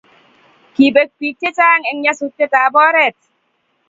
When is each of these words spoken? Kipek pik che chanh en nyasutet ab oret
Kipek 0.75 1.09
pik 1.19 1.35
che 1.41 1.49
chanh 1.57 1.87
en 1.89 1.97
nyasutet 2.03 2.53
ab 2.63 2.75
oret 2.87 3.17